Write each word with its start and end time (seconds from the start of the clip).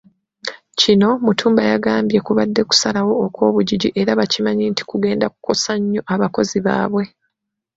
Kino, 0.79 1.09
Mutumba 1.25 1.61
yagambye 1.71 2.19
kubadde 2.25 2.61
kusalawo 2.69 3.13
okw'obujiji 3.25 3.89
era 4.01 4.11
bakimanyi 4.19 4.63
nti 4.71 4.83
kugenda 4.89 5.25
kukosa 5.33 5.71
nnyo 5.79 6.01
abakozi 6.13 6.57
baabwe. 6.65 7.03